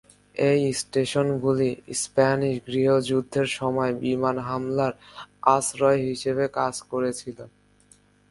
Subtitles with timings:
[0.43, 1.69] এই স্টেশনগুলি
[2.01, 4.93] স্প্যানিশ গৃহযুদ্ধের সময় বিমান হামলার
[5.55, 7.37] আশ্রয় হিসাবে কাজ করেছিল।